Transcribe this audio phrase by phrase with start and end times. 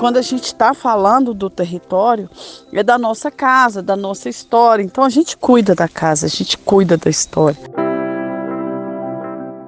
[0.00, 2.28] quando a gente está falando do território,
[2.72, 4.82] é da nossa casa, da nossa história.
[4.82, 7.58] Então a gente cuida da casa, a gente cuida da história.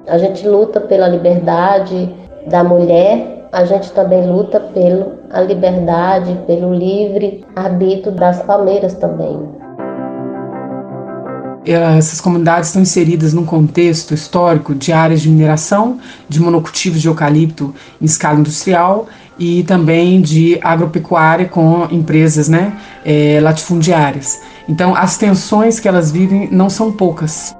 [0.07, 2.13] A gente luta pela liberdade
[2.47, 9.62] da mulher, a gente também luta pela liberdade, pelo livre arbítrio das palmeiras também.
[11.65, 17.07] Eh, essas comunidades estão inseridas num contexto histórico de áreas de mineração, de monocultivos de
[17.07, 19.07] eucalipto em escala industrial
[19.39, 22.73] e também de agropecuária com empresas né,
[23.03, 24.41] é, latifundiárias.
[24.67, 27.55] Então, as tensões que elas vivem não são poucas.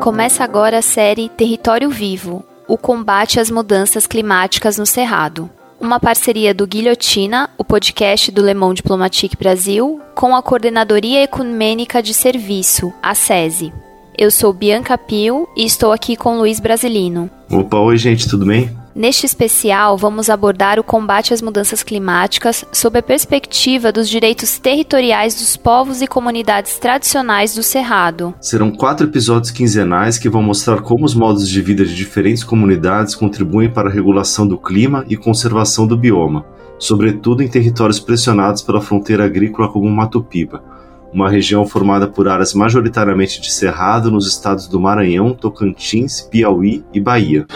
[0.00, 5.50] Começa agora a série Território Vivo o combate às mudanças climáticas no Cerrado.
[5.80, 12.00] Uma parceria do Guilhotina, o podcast do Le Monde Diplomatique Brasil, com a Coordenadoria Ecumênica
[12.00, 13.72] de Serviço, a SESI.
[14.16, 17.28] Eu sou Bianca Pio e estou aqui com Luiz Brasilino.
[17.50, 18.70] Opa, oi gente, tudo bem?
[18.94, 25.36] Neste especial, vamos abordar o combate às mudanças climáticas sob a perspectiva dos direitos territoriais
[25.36, 28.34] dos povos e comunidades tradicionais do Cerrado.
[28.40, 33.14] Serão quatro episódios quinzenais que vão mostrar como os modos de vida de diferentes comunidades
[33.14, 36.44] contribuem para a regulação do clima e conservação do bioma,
[36.76, 40.64] sobretudo em territórios pressionados pela fronteira agrícola como Mato Piba,
[41.12, 47.00] uma região formada por áreas majoritariamente de cerrado nos estados do Maranhão, Tocantins, Piauí e
[47.00, 47.46] Bahia.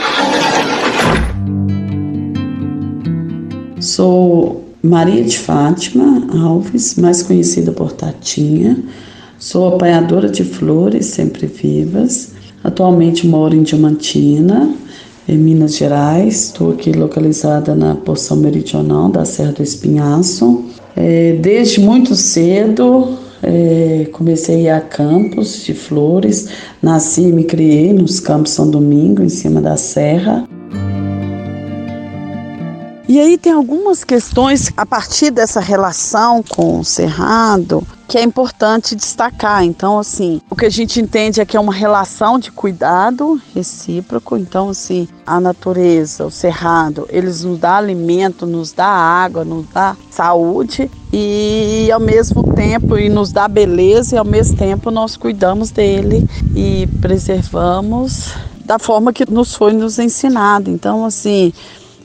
[3.81, 8.79] Sou Maria de Fátima Alves, mais conhecida por Tatinha.
[9.39, 12.33] Sou apanhadora de flores sempre vivas.
[12.63, 14.75] Atualmente moro em Diamantina,
[15.29, 16.47] em Minas Gerais.
[16.47, 20.65] Estou aqui localizada na porção meridional da Serra do Espinhaço.
[20.97, 26.49] É, desde muito cedo é, comecei a campos de flores.
[26.83, 30.49] Nasci e me criei nos Campos São Domingo, em cima da serra.
[33.15, 38.97] E aí tem algumas questões a partir dessa relação com o cerrado que é importante
[38.97, 39.63] destacar.
[39.63, 44.37] Então, assim, o que a gente entende é que é uma relação de cuidado recíproco.
[44.37, 49.97] Então, assim, a natureza, o cerrado, eles nos dá alimento, nos dá água, nos dá
[50.11, 55.71] saúde e ao mesmo tempo e nos dá beleza e ao mesmo tempo nós cuidamos
[55.71, 58.33] dele e preservamos
[58.65, 60.69] da forma que nos foi nos ensinado.
[60.69, 61.53] Então, assim,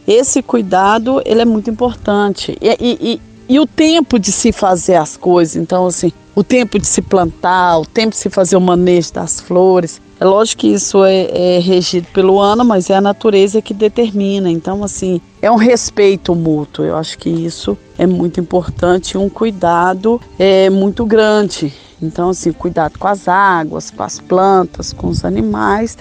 [0.10, 2.58] esse cuidado ele é muito importante.
[2.60, 6.80] E, e, e, e o tempo de se fazer as coisas, então assim, o tempo
[6.80, 10.02] de se plantar, o tempo de se fazer o manejo das flores.
[10.20, 14.50] É lógico que isso é, é, regido pelo ano, mas é a natureza que determina.
[14.50, 16.84] Então, assim, é um respeito mútuo.
[16.84, 21.74] Eu acho que isso é muito importante, um cuidado é muito grande.
[22.02, 25.98] Então, assim, cuidado com as águas, com as plantas, com os animais,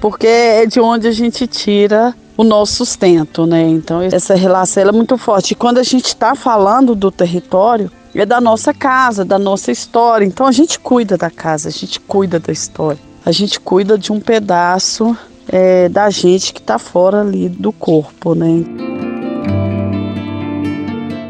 [0.00, 3.62] porque é de onde a gente tira o nosso sustento, né?
[3.62, 5.52] Então essa relação é muito forte.
[5.52, 10.24] E quando a gente está falando do território, é da nossa casa, da nossa história.
[10.24, 13.00] Então a gente cuida da casa, a gente cuida da história.
[13.24, 15.16] A gente cuida de um pedaço
[15.48, 18.64] é, da gente que está fora ali do corpo, né?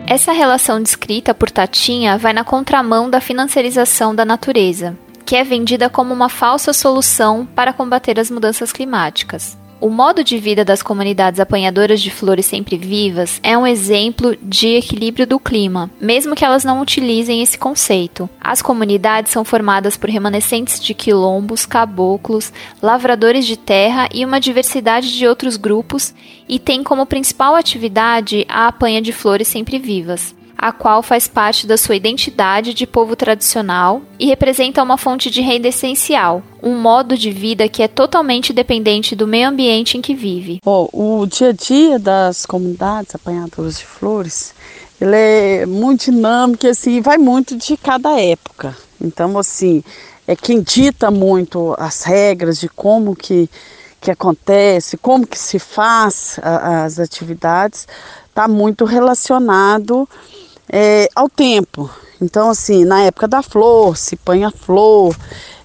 [0.07, 5.89] Essa relação descrita por Tatinha vai na contramão da financiarização da natureza, que é vendida
[5.89, 9.57] como uma falsa solução para combater as mudanças climáticas.
[9.83, 14.77] O modo de vida das comunidades apanhadoras de flores sempre vivas é um exemplo de
[14.77, 18.31] equilíbrio do clima, mesmo que elas não utilizem esse conceito.
[18.41, 25.19] As comunidades são formadas por remanescentes de quilombos, caboclos, lavradores de terra e uma diversidade
[25.19, 26.15] de outros grupos
[26.49, 31.67] e têm como principal atividade a apanha de flores sempre vivas a qual faz parte
[31.67, 37.19] da sua identidade de povo tradicional e representa uma fonte de renda essencial, um modo
[37.19, 40.61] de vida que é totalmente dependente do meio ambiente em que vive.
[40.65, 44.55] Oh, o dia a dia das comunidades apanhadoras de flores,
[45.01, 48.77] ele é muito dinâmico e assim, vai muito de cada época.
[49.01, 49.83] Então, assim,
[50.29, 53.51] é quem dita muito as regras de como que,
[54.01, 57.89] que acontece, como que se faz a, as atividades,
[58.29, 60.09] está muito relacionado
[60.69, 61.91] é, ao tempo.
[62.21, 65.17] Então, assim, na época da flor, se põe a flor,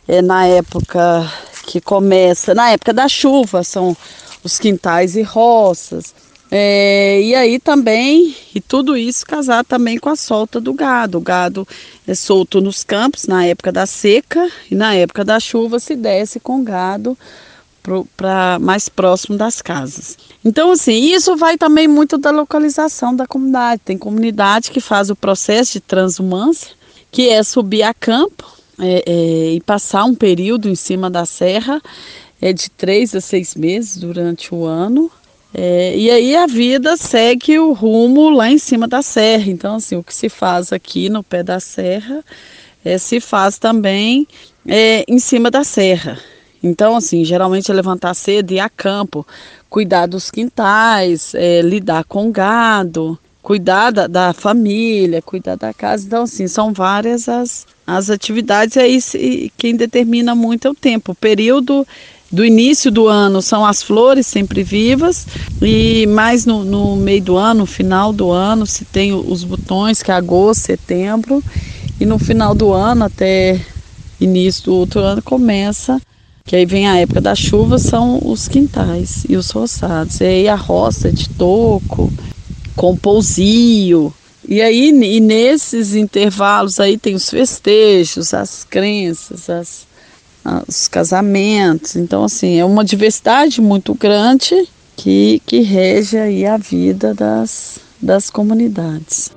[0.08, 1.32] é, na época
[1.64, 3.96] que começa, na época da chuva, são
[4.44, 6.16] os quintais e roças.
[6.50, 11.18] É, e aí também, e tudo isso casar também com a solta do gado.
[11.18, 11.68] O gado
[12.08, 16.40] é solto nos campos na época da seca e na época da chuva se desce
[16.40, 17.18] com gado
[18.16, 20.18] para mais próximo das casas.
[20.44, 23.82] Então, assim, isso vai também muito da localização da comunidade.
[23.84, 26.70] Tem comunidade que faz o processo de transumância,
[27.12, 28.46] que é subir a campo
[28.80, 31.82] é, é, e passar um período em cima da serra,
[32.42, 35.12] é de três a seis meses durante o ano.
[35.54, 39.50] É, e aí a vida segue o rumo lá em cima da serra.
[39.50, 42.24] Então, assim, o que se faz aqui no pé da serra
[42.86, 44.28] é, se faz também
[44.68, 46.20] é, em cima da serra.
[46.68, 49.26] Então, assim, geralmente é levantar cedo e ir a campo,
[49.70, 56.06] cuidar dos quintais, é, lidar com gado, cuidar da, da, família, cuidar da casa.
[56.06, 60.76] Então, assim, são várias as, as atividades e aí se, quem determina muito é o
[60.76, 61.14] tempo.
[61.14, 61.88] O período
[62.30, 65.26] do início do ano são as flores sempre vivas
[65.62, 70.04] e mais no, no meio do ano, no final do ano, se tem os botões,
[70.04, 71.42] que é agosto, setembro,
[72.00, 73.60] e no final do ano até
[74.20, 76.02] início do outro ano começa,
[76.48, 80.22] que aí vem a época da chuva, são os quintais e os roçados.
[80.22, 82.12] E aí a roça de toco,
[82.74, 84.14] com pousio.
[84.48, 89.86] E aí e nesses intervalos aí tem os festejos, as crenças, as,
[90.66, 91.98] os casamentos.
[91.98, 98.30] Então assim, é uma diversidade muito grande que, que rege aí a vida das, das
[98.30, 99.32] comunidades.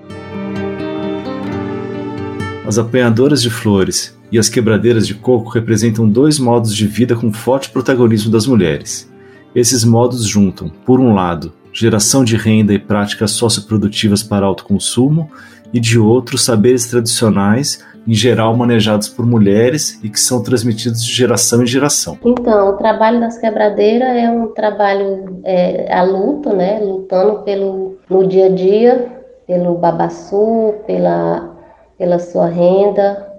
[2.64, 7.32] As apanhadoras de flores e as quebradeiras de coco representam dois modos de vida com
[7.32, 9.10] forte protagonismo das mulheres.
[9.54, 15.30] Esses modos juntam, por um lado, geração de renda e práticas socioprodutivas para autoconsumo,
[15.72, 21.12] e de outro, saberes tradicionais, em geral manejados por mulheres e que são transmitidos de
[21.12, 22.18] geração em geração.
[22.24, 26.80] Então, o trabalho das quebradeiras é um trabalho é, a luta, né?
[26.80, 29.12] Lutando pelo no dia a dia,
[29.46, 31.50] pelo babaçu, pela
[31.96, 33.29] pela sua renda,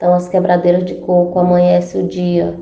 [0.00, 2.58] então, as quebradeiras de coco amanhece o dia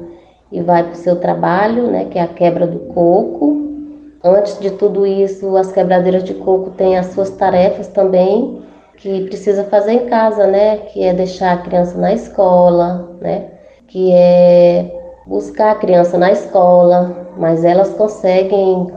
[0.51, 3.63] e vai para o seu trabalho, né, que é a quebra do coco.
[4.25, 8.61] Antes de tudo isso, as quebradeiras de coco têm as suas tarefas também
[8.97, 13.53] que precisa fazer em casa, né, que é deixar a criança na escola, né,
[13.87, 14.93] que é
[15.25, 18.89] buscar a criança na escola, mas elas conseguem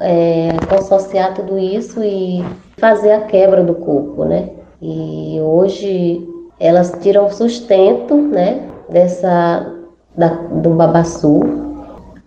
[0.00, 2.44] é, consociar tudo isso e
[2.76, 4.48] fazer a quebra do coco, né.
[4.82, 6.27] E hoje
[6.60, 9.74] elas tiram sustento, né, dessa
[10.16, 11.40] da, do babaçu.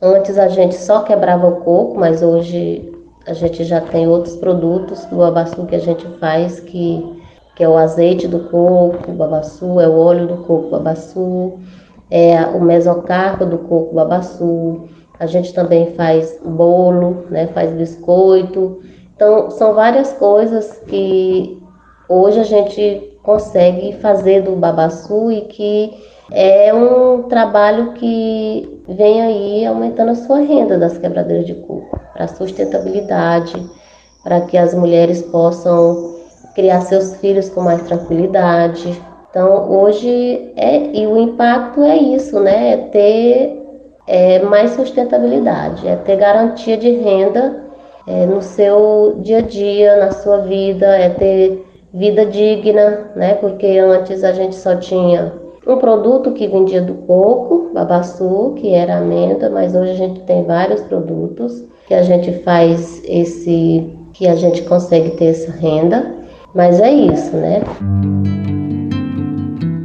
[0.01, 2.91] Antes a gente só quebrava o coco, mas hoje
[3.27, 7.21] a gente já tem outros produtos do babaçu que a gente faz, que,
[7.55, 11.59] que é o azeite do coco, babaçu, é o óleo do coco, babaçu,
[12.09, 14.87] é o mesocarpo do coco, babaçu.
[15.19, 18.81] A gente também faz bolo, né, faz biscoito.
[19.15, 21.61] Então, são várias coisas que
[22.09, 25.93] hoje a gente consegue fazer do babaçu e que
[26.31, 32.27] é um trabalho que vem aí aumentando a sua renda das quebradeiras de coco, para
[32.27, 33.53] sustentabilidade,
[34.23, 36.15] para que as mulheres possam
[36.55, 39.01] criar seus filhos com mais tranquilidade.
[39.29, 42.73] Então, hoje, é, e o impacto é isso, né?
[42.73, 43.61] É ter
[44.07, 47.63] é, mais sustentabilidade, é ter garantia de renda
[48.07, 53.35] é, no seu dia a dia, na sua vida, é ter vida digna, né?
[53.35, 55.33] Porque antes a gente só tinha
[55.67, 60.43] um produto que vendia do coco, babaçu, que era amêndoa, mas hoje a gente tem
[60.43, 66.15] vários produtos que a gente faz esse que a gente consegue ter essa renda.
[66.53, 67.61] Mas é isso, né?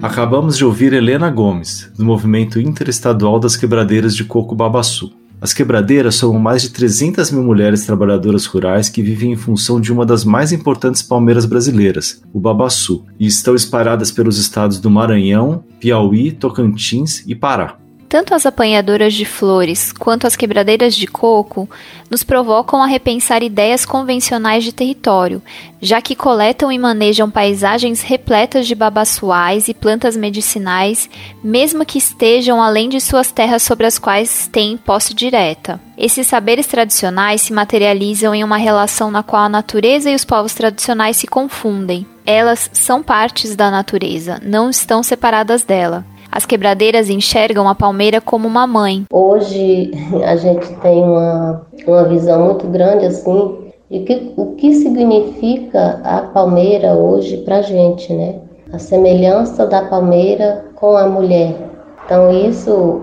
[0.02, 5.12] Acabamos de ouvir Helena Gomes, do Movimento Interestadual das Quebradeiras de Coco Babaçu.
[5.40, 9.93] As quebradeiras são mais de 300 mil mulheres trabalhadoras rurais que vivem em função de
[9.93, 15.62] uma das mais importantes palmeiras brasileiras, o babaçu, e estão espalhadas pelos estados do Maranhão,
[15.78, 17.78] Piauí, Tocantins e Pará.
[18.08, 21.68] Tanto as apanhadoras de flores quanto as quebradeiras de coco
[22.08, 25.42] nos provocam a repensar ideias convencionais de território,
[25.80, 31.10] já que coletam e manejam paisagens repletas de babaçuais e plantas medicinais,
[31.42, 35.80] mesmo que estejam além de suas terras sobre as quais têm posse direta.
[35.98, 40.54] Esses saberes tradicionais se materializam em uma relação na qual a natureza e os povos
[40.54, 42.06] tradicionais se confundem.
[42.25, 46.04] Elas são partes da natureza, não estão separadas dela.
[46.37, 49.07] As quebradeiras enxergam a palmeira como uma mãe.
[49.11, 49.90] Hoje
[50.23, 53.57] a gente tem uma, uma visão muito grande assim
[53.90, 58.35] de que, o que significa a palmeira hoje para a gente, né?
[58.71, 61.57] A semelhança da palmeira com a mulher.
[62.05, 63.00] Então isso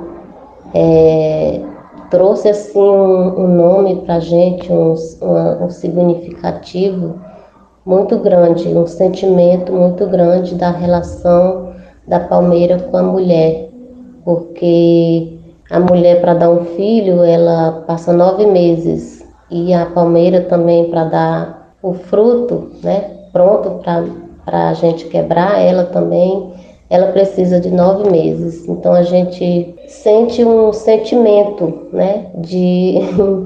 [0.75, 1.59] é,
[2.11, 7.19] trouxe assim um, um nome para a gente, um, um, um significativo
[7.83, 11.62] muito grande, um sentimento muito grande da relação
[12.07, 13.69] da palmeira com a mulher,
[14.23, 19.25] porque A mulher, para dar um filho, ela passa nove meses.
[19.49, 23.11] E a palmeira também, para dar o fruto, né?
[23.31, 23.79] Pronto
[24.45, 26.53] para a gente quebrar, ela também
[26.89, 28.67] ela precisa de nove meses.
[28.67, 32.99] Então a gente sente um sentimento, né, de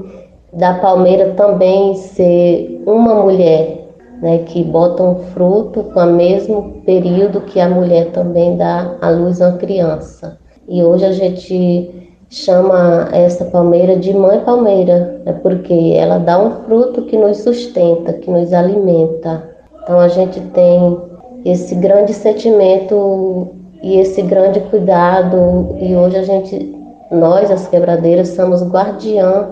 [0.52, 3.77] da palmeira também ser uma mulher,
[4.20, 9.10] né, que bota um fruto com o mesmo período que a mulher também dá à
[9.10, 10.38] luz a criança.
[10.68, 16.64] E hoje a gente chama essa palmeira de mãe palmeira, né, porque ela dá um
[16.64, 19.42] fruto que nos sustenta, que nos alimenta.
[19.82, 20.98] Então a gente tem
[21.44, 23.48] esse grande sentimento
[23.82, 25.76] e esse grande cuidado.
[25.80, 26.76] E hoje a gente,
[27.10, 29.48] nós, as quebradeiras, somos guardiã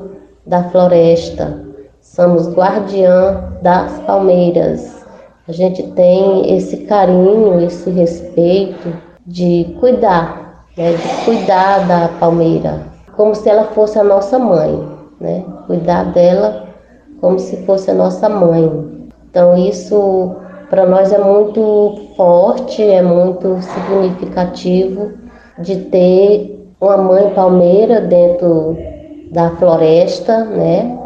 [0.47, 1.66] da floresta,
[2.17, 5.05] somos guardiã das palmeiras.
[5.47, 8.91] A gente tem esse carinho, esse respeito
[9.27, 12.81] de cuidar, né, de cuidar da palmeira,
[13.15, 14.83] como se ela fosse a nossa mãe,
[15.21, 15.45] né?
[15.67, 16.65] Cuidar dela
[17.21, 19.09] como se fosse a nossa mãe.
[19.31, 20.37] Então isso
[20.71, 25.13] para nós é muito forte, é muito significativo
[25.59, 28.77] de ter uma mãe palmeira dentro
[29.31, 31.06] da floresta, né?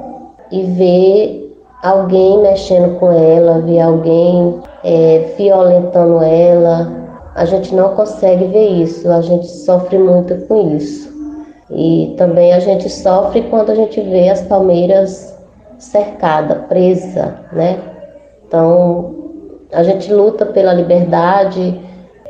[0.51, 1.51] E ver
[1.83, 7.01] alguém mexendo com ela, ver alguém é, violentando ela.
[7.35, 11.11] A gente não consegue ver isso, a gente sofre muito com isso.
[11.71, 15.39] E também a gente sofre quando a gente vê as palmeiras
[15.79, 17.79] cercada, presa, né?
[18.47, 19.15] Então,
[19.73, 21.81] a gente luta pela liberdade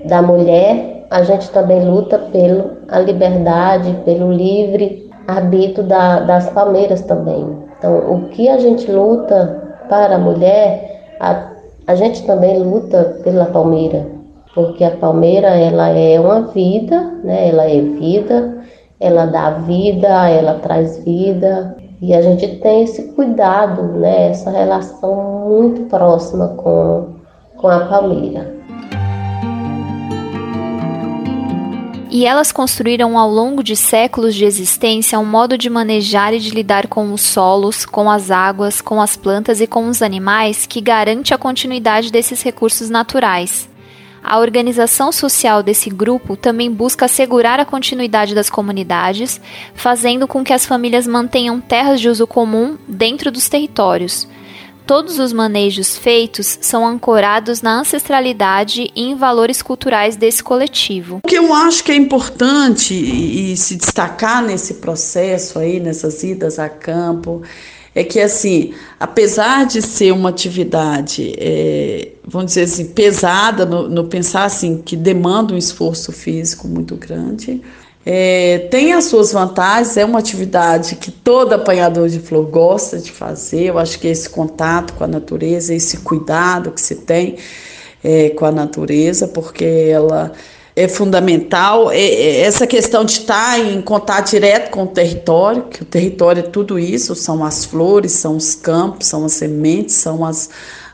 [0.04, 7.69] da mulher, a gente também luta pela liberdade, pelo livre arbítrio da, das palmeiras também.
[7.80, 11.52] Então, o que a gente luta para a mulher, a,
[11.86, 14.06] a gente também luta pela palmeira,
[14.54, 17.48] porque a palmeira ela é uma vida, né?
[17.48, 18.58] Ela é vida,
[19.00, 24.28] ela dá vida, ela traz vida, e a gente tem esse cuidado, né?
[24.28, 27.18] Essa relação muito próxima com
[27.56, 28.59] com a palmeira.
[32.12, 36.50] E elas construíram ao longo de séculos de existência um modo de manejar e de
[36.50, 40.80] lidar com os solos, com as águas, com as plantas e com os animais que
[40.80, 43.70] garante a continuidade desses recursos naturais.
[44.24, 49.40] A organização social desse grupo também busca assegurar a continuidade das comunidades,
[49.72, 54.26] fazendo com que as famílias mantenham terras de uso comum dentro dos territórios
[54.90, 61.20] todos os manejos feitos são ancorados na ancestralidade e em valores culturais desse coletivo.
[61.22, 66.58] O que eu acho que é importante e, se destacar nesse processo aí, nessas idas
[66.58, 67.40] a campo,
[67.94, 74.08] é que assim, apesar de ser uma atividade, é, vamos dizer assim, pesada no, no,
[74.08, 77.62] pensar assim que demanda um esforço físico muito grande,
[78.04, 83.12] é, tem as suas vantagens, é uma atividade que todo apanhador de flor gosta de
[83.12, 83.64] fazer.
[83.64, 87.36] Eu acho que esse contato com a natureza, esse cuidado que se tem
[88.02, 90.32] é, com a natureza, porque ela
[90.74, 91.90] é fundamental.
[91.92, 96.40] É, é, essa questão de estar em contato direto com o território, que o território
[96.40, 100.48] é tudo isso: são as flores, são os campos, são as sementes, são as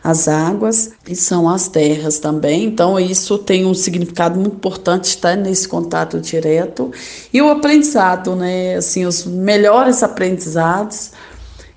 [0.07, 2.63] as águas e são as terras também.
[2.63, 6.93] Então, isso tem um significado muito importante estar nesse contato direto.
[7.33, 8.77] E o aprendizado, né?
[8.77, 11.11] Assim, os melhores aprendizados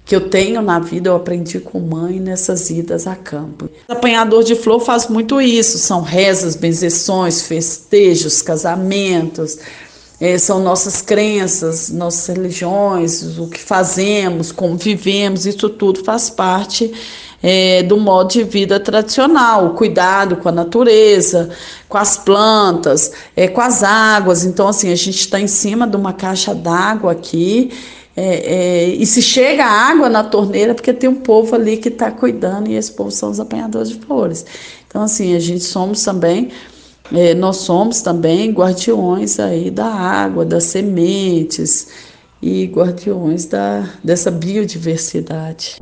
[0.06, 3.68] que eu tenho na vida, eu aprendi com mãe nessas idas a campo.
[3.88, 9.58] Apanhador de flor faz muito isso, são rezas, benzeções, festejos, casamentos,
[10.20, 16.92] é, são nossas crenças, nossas religiões, o que fazemos, como vivemos, isso tudo faz parte
[17.42, 21.50] é, do modo de vida tradicional, o cuidado com a natureza,
[21.88, 24.44] com as plantas, é, com as águas.
[24.44, 27.72] Então, assim, a gente está em cima de uma caixa d'água aqui.
[28.16, 32.12] É, é, e se chega água na torneira, porque tem um povo ali que está
[32.12, 34.46] cuidando, e esse povo são os apanhadores de flores.
[34.88, 36.50] Então, assim, a gente somos também,
[37.14, 41.88] é, nós somos também guardiões aí da água, das sementes
[42.42, 45.78] e guardiões da, dessa biodiversidade.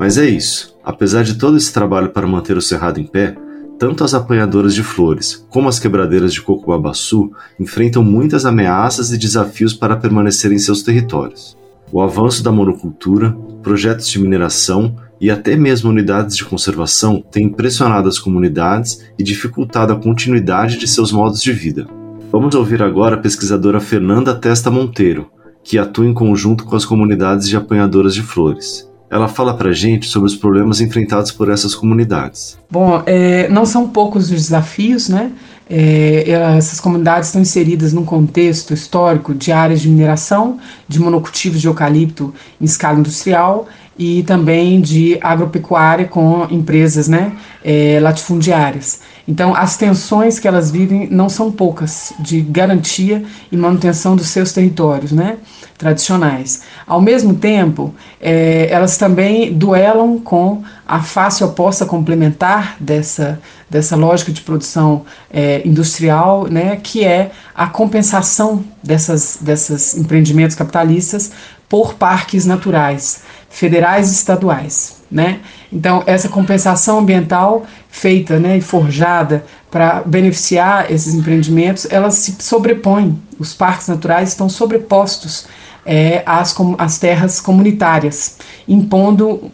[0.00, 0.74] Mas é isso.
[0.82, 3.36] Apesar de todo esse trabalho para manter o cerrado em pé,
[3.78, 9.18] tanto as apanhadoras de flores como as quebradeiras de coco babaçu enfrentam muitas ameaças e
[9.18, 11.54] desafios para permanecer em seus territórios.
[11.92, 18.08] O avanço da monocultura, projetos de mineração e até mesmo unidades de conservação têm impressionado
[18.08, 21.86] as comunidades e dificultado a continuidade de seus modos de vida.
[22.32, 25.30] Vamos ouvir agora a pesquisadora Fernanda Testa Monteiro,
[25.62, 28.89] que atua em conjunto com as comunidades de apanhadoras de flores.
[29.10, 32.56] Ela fala para gente sobre os problemas enfrentados por essas comunidades.
[32.70, 35.32] Bom, é, não são poucos os desafios, né?
[35.68, 41.68] É, essas comunidades estão inseridas num contexto histórico de áreas de mineração, de monocultivos de
[41.68, 49.00] eucalipto em escala industrial e também de agropecuária com empresas né, é, latifundiárias.
[49.28, 54.52] Então, as tensões que elas vivem não são poucas de garantia e manutenção dos seus
[54.52, 55.36] territórios né,
[55.80, 56.60] tradicionais.
[56.86, 64.30] Ao mesmo tempo, é, elas também duelam com a face oposta complementar dessa, dessa lógica
[64.30, 71.32] de produção é, industrial, né, que é a compensação dessas, desses empreendimentos capitalistas
[71.66, 75.00] por parques naturais, federais e estaduais.
[75.10, 75.40] Né?
[75.72, 83.18] Então, essa compensação ambiental feita né, e forjada para beneficiar esses empreendimentos, elas se sobrepõem,
[83.38, 85.46] os parques naturais estão sobrepostos
[85.84, 88.36] é, às, às terras comunitárias,
[88.68, 89.50] impondo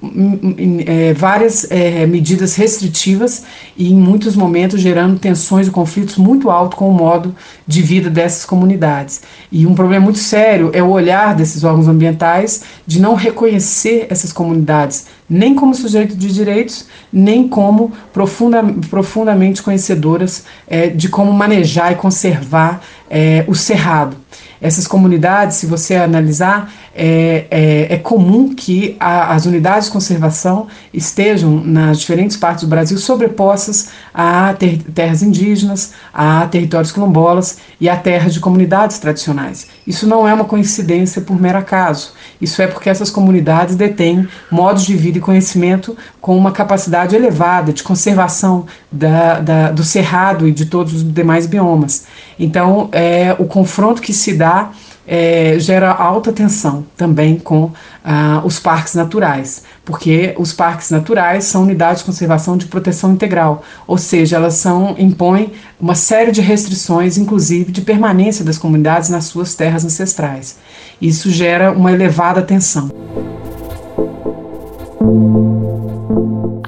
[0.86, 3.44] é, várias é, medidas restritivas
[3.76, 7.34] e, em muitos momentos, gerando tensões e conflitos muito altos com o modo
[7.66, 9.22] de vida dessas comunidades.
[9.50, 14.32] E um problema muito sério é o olhar desses órgãos ambientais de não reconhecer essas
[14.32, 21.92] comunidades nem como sujeito de direitos, nem como profunda, profundamente conhecedoras é, de como manejar
[21.92, 22.80] e conservar
[23.10, 24.16] é, o cerrado.
[24.60, 30.66] Essas comunidades, se você analisar, é, é, é comum que a, as unidades de conservação
[30.94, 37.88] estejam nas diferentes partes do Brasil sobrepostas a ter, terras indígenas, a territórios quilombolas e
[37.88, 39.68] a terras de comunidades tradicionais.
[39.86, 42.12] Isso não é uma coincidência por mero acaso.
[42.40, 47.72] Isso é porque essas comunidades detêm modos de vida e conhecimento com uma capacidade elevada
[47.72, 52.06] de conservação da, da, do cerrado e de todos os demais biomas.
[52.38, 54.70] Então, é, o confronto que se dá
[55.06, 57.70] é, gera alta tensão também com
[58.04, 63.62] ah, os parques naturais, porque os parques naturais são unidades de conservação de proteção integral,
[63.86, 69.26] ou seja, elas são, impõem uma série de restrições, inclusive de permanência das comunidades nas
[69.26, 70.58] suas terras ancestrais.
[71.00, 72.90] Isso gera uma elevada tensão.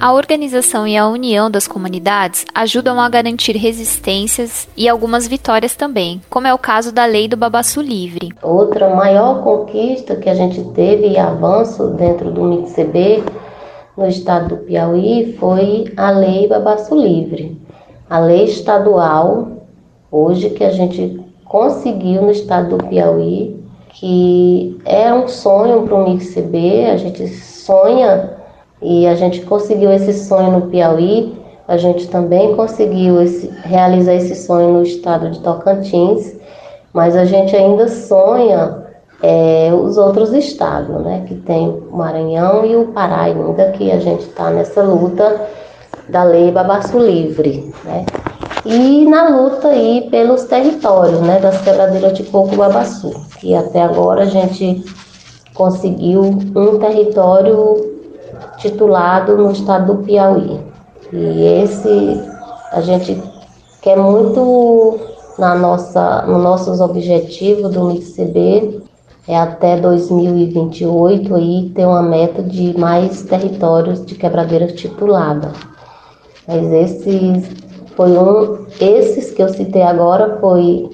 [0.01, 6.21] A organização e a união das comunidades ajudam a garantir resistências e algumas vitórias também,
[6.29, 8.29] como é o caso da Lei do Babaçu Livre.
[8.41, 13.25] Outra maior conquista que a gente teve e avanço dentro do MITCB
[13.97, 17.61] no estado do Piauí foi a Lei Babaçu Livre.
[18.09, 19.49] A lei estadual,
[20.09, 26.09] hoje que a gente conseguiu no estado do Piauí, que é um sonho para o
[26.09, 28.38] MITCB, a gente sonha
[28.81, 31.37] e a gente conseguiu esse sonho no Piauí,
[31.67, 36.35] a gente também conseguiu esse, realizar esse sonho no estado de Tocantins,
[36.93, 38.85] mas a gente ainda sonha
[39.21, 41.23] é, os outros estados, né?
[41.27, 45.47] Que tem o Maranhão e o Pará ainda, que a gente está nessa luta
[46.07, 48.05] da lei Babaçu Livre, né?
[48.65, 51.39] E na luta aí pelos territórios, né?
[51.39, 54.83] Das quebradeiras de coco Babaçu, que até agora a gente
[55.53, 57.88] conseguiu um território
[58.59, 60.59] titulado no estado do Piauí.
[61.11, 62.21] E esse
[62.71, 63.21] a gente
[63.81, 64.99] quer muito
[65.37, 68.83] na nossa, nos nossos objetivos do MICB
[69.27, 75.51] é até 2028 aí ter uma meta de mais territórios de quebradeira titulada.
[76.47, 77.49] Mas esses
[77.95, 80.89] foi um, esses que eu citei agora foi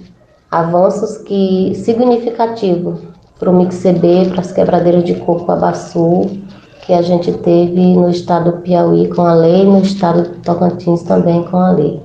[0.51, 2.99] avanços que significativos
[3.39, 6.44] para o MICB, para as quebradeiras de coco abaçu
[6.85, 10.41] que a gente teve no estado do Piauí com a lei e no estado do
[10.41, 11.99] Tocantins também com a lei.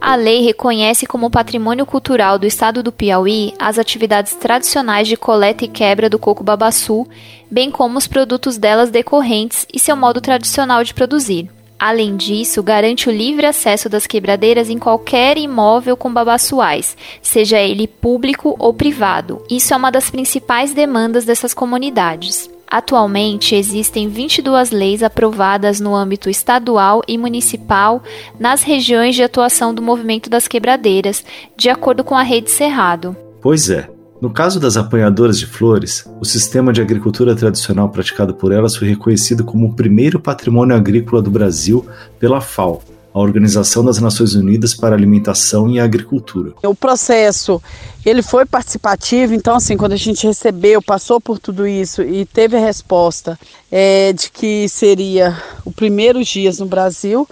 [0.00, 5.64] A lei reconhece como patrimônio cultural do estado do Piauí as atividades tradicionais de coleta
[5.64, 7.06] e quebra do coco babaçu,
[7.50, 11.48] bem como os produtos delas decorrentes e seu modo tradicional de produzir.
[11.84, 17.88] Além disso, garante o livre acesso das quebradeiras em qualquer imóvel com babaçuais, seja ele
[17.88, 19.42] público ou privado.
[19.50, 22.48] Isso é uma das principais demandas dessas comunidades.
[22.68, 28.00] Atualmente, existem 22 leis aprovadas no âmbito estadual e municipal
[28.38, 31.24] nas regiões de atuação do movimento das quebradeiras,
[31.56, 33.16] de acordo com a Rede Cerrado.
[33.42, 33.90] Pois é,
[34.22, 38.86] no caso das apanhadoras de flores, o sistema de agricultura tradicional praticado por elas foi
[38.86, 41.84] reconhecido como o primeiro patrimônio agrícola do Brasil
[42.20, 42.80] pela FAO,
[43.12, 46.52] a Organização das Nações Unidas para a Alimentação e Agricultura.
[46.62, 47.60] O processo
[48.06, 52.56] ele foi participativo, então assim quando a gente recebeu, passou por tudo isso e teve
[52.56, 53.36] a resposta
[53.72, 57.28] é, de que seria os primeiros dias no Brasil,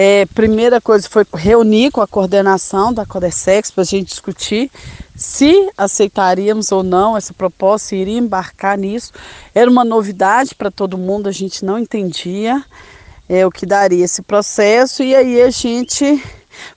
[0.00, 4.70] é, primeira coisa foi reunir com a coordenação da Codesex para a gente discutir
[5.16, 9.12] se aceitaríamos ou não essa proposta, se iria embarcar nisso.
[9.52, 12.64] Era uma novidade para todo mundo, a gente não entendia.
[13.28, 16.22] é o que daria esse processo e aí a gente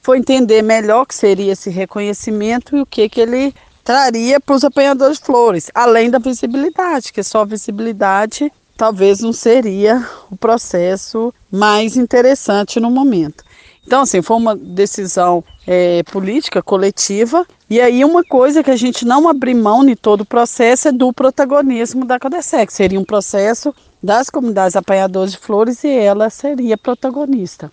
[0.02, 3.54] foi entender melhor o que seria esse reconhecimento e o que, que ele
[3.84, 8.52] traria para os apanhadores de flores, além da visibilidade, que só a visibilidade
[8.82, 13.44] talvez não seria o processo mais interessante no momento.
[13.86, 17.46] Então, assim, foi uma decisão é, política coletiva.
[17.70, 20.92] E aí, uma coisa que a gente não abriu mão de todo o processo é
[20.92, 22.74] do protagonismo da Codesec.
[22.74, 27.72] Seria um processo das comunidades apanhadoras de flores e ela seria protagonista.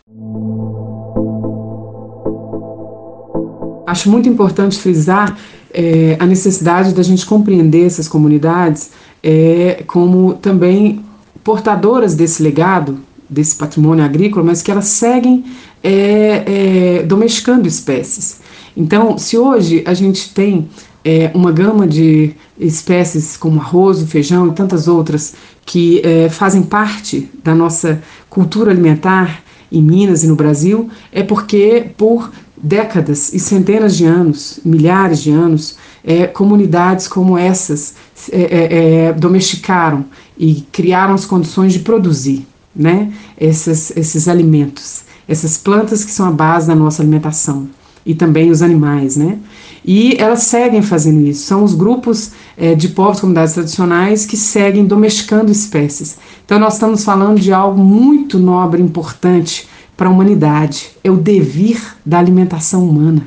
[3.86, 5.38] Acho muito importante frisar
[5.72, 8.90] é, a necessidade da gente compreender essas comunidades
[9.22, 11.04] é, como também
[11.42, 15.44] portadoras desse legado, desse patrimônio agrícola, mas que elas seguem
[15.82, 18.40] é, é, domesticando espécies.
[18.76, 20.68] Então, se hoje a gente tem
[21.04, 27.30] é, uma gama de espécies como arroz, feijão e tantas outras que é, fazem parte
[27.42, 33.96] da nossa cultura alimentar em Minas e no Brasil, é porque por décadas e centenas
[33.96, 37.94] de anos, milhares de anos, é, comunidades como essas
[38.30, 40.04] é, é, é, domesticaram
[40.36, 46.32] e criaram as condições de produzir né, esses, esses alimentos, essas plantas que são a
[46.32, 47.68] base da nossa alimentação
[48.04, 49.38] e também os animais, né?
[49.84, 51.46] E elas seguem fazendo isso.
[51.46, 56.18] São os grupos é, de povos, comunidades tradicionais que seguem domesticando espécies.
[56.44, 60.90] Então, nós estamos falando de algo muito nobre, importante para a humanidade.
[61.02, 63.22] É o devir da alimentação humana.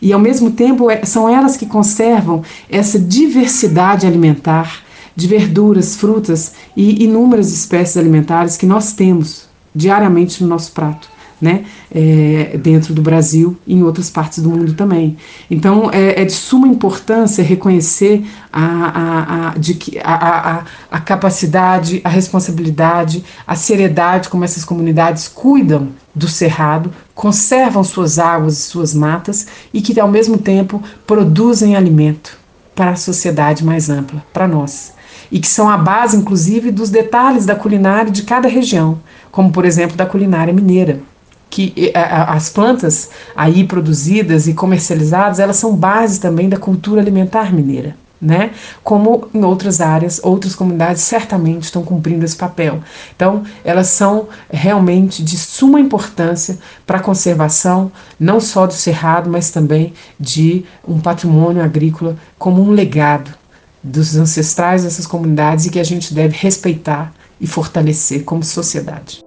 [0.00, 4.82] E, ao mesmo tempo, é, são elas que conservam essa diversidade alimentar
[5.16, 11.64] de verduras, frutas e inúmeras espécies alimentares que nós temos diariamente no nosso prato né,
[11.94, 15.16] é, dentro do Brasil e em outras partes do mundo também.
[15.50, 20.14] Então, é, é de suma importância reconhecer a, a, a, de que, a,
[20.58, 28.18] a, a capacidade, a responsabilidade, a seriedade como essas comunidades cuidam do cerrado, conservam suas
[28.18, 32.38] águas e suas matas e que, ao mesmo tempo, produzem alimento
[32.74, 34.92] para a sociedade mais ampla, para nós.
[35.30, 39.00] E que são a base, inclusive, dos detalhes da culinária de cada região,
[39.32, 41.00] como, por exemplo, da culinária mineira
[41.50, 47.96] que as plantas aí produzidas e comercializadas, elas são base também da cultura alimentar mineira.
[48.20, 48.52] Né?
[48.82, 52.80] Como em outras áreas, outras comunidades certamente estão cumprindo esse papel.
[53.14, 59.50] Então, elas são realmente de suma importância para a conservação, não só do cerrado, mas
[59.50, 63.30] também de um patrimônio agrícola como um legado
[63.82, 69.22] dos ancestrais dessas comunidades e que a gente deve respeitar e fortalecer como sociedade.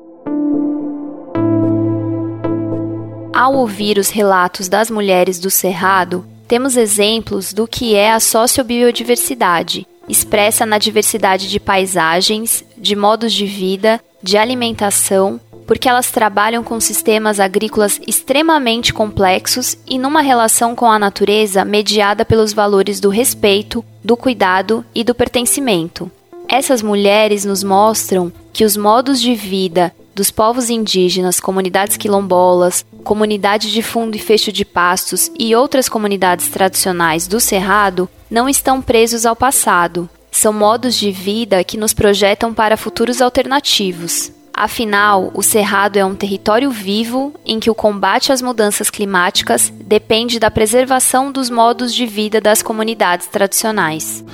[3.48, 9.88] Ao ouvir os relatos das mulheres do Cerrado, temos exemplos do que é a sociobiodiversidade,
[10.10, 16.78] expressa na diversidade de paisagens, de modos de vida, de alimentação, porque elas trabalham com
[16.82, 23.82] sistemas agrícolas extremamente complexos e numa relação com a natureza mediada pelos valores do respeito,
[24.04, 26.12] do cuidado e do pertencimento.
[26.50, 33.72] Essas mulheres nos mostram que os modos de vida dos povos indígenas, comunidades quilombolas, comunidade
[33.72, 39.28] de fundo e fecho de pastos e outras comunidades tradicionais do Cerrado não estão presos
[39.28, 40.10] ao passado.
[40.32, 44.32] São modos de vida que nos projetam para futuros alternativos.
[44.52, 50.40] Afinal, o Cerrado é um território vivo em que o combate às mudanças climáticas depende
[50.40, 54.26] da preservação dos modos de vida das comunidades tradicionais.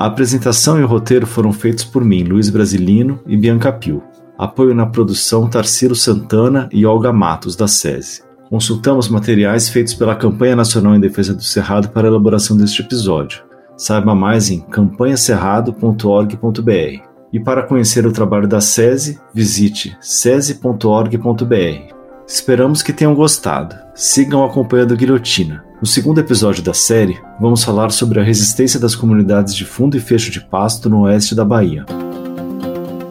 [0.00, 4.02] A apresentação e o roteiro foram feitos por mim, Luiz Brasilino e Bianca Pio.
[4.38, 8.22] Apoio na produção Tarciro Santana e Olga Matos, da SESI.
[8.48, 13.42] Consultamos materiais feitos pela Campanha Nacional em Defesa do Cerrado para a elaboração deste episódio.
[13.76, 17.02] Saiba mais em campanhacerrado.org.br.
[17.30, 21.94] E para conhecer o trabalho da SESI, visite sesi.org.br.
[22.26, 23.76] Esperamos que tenham gostado.
[23.94, 25.68] Sigam acompanhando Guilhotina.
[25.80, 30.00] No segundo episódio da série, vamos falar sobre a resistência das comunidades de fundo e
[30.00, 31.86] fecho de pasto no oeste da Bahia.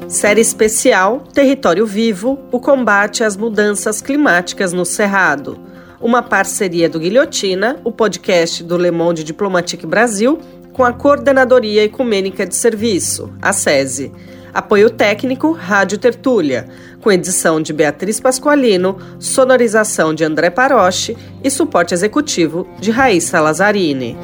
[0.08, 5.60] Série especial Território Vivo o combate às mudanças climáticas no Cerrado.
[6.00, 10.38] Uma parceria do Guilhotina, o podcast do Le Monde Diplomatique Brasil,
[10.72, 14.12] com a Coordenadoria Ecumênica de Serviço, a SESI.
[14.54, 16.68] Apoio técnico Rádio Tertúlia,
[17.02, 24.18] com edição de Beatriz Pasqualino, sonorização de André Paroche e suporte executivo de Raíssa Lazzarini.